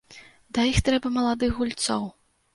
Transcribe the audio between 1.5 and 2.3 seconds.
гульцоў.